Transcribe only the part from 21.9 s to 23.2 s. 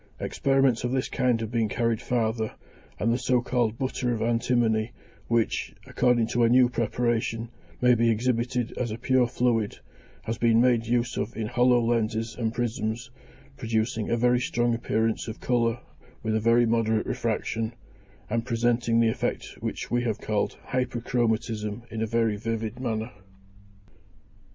in a very vivid manner.